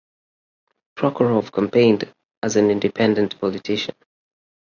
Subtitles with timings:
[0.97, 2.11] Prokhorov campaigned
[2.41, 3.93] as an independent politician.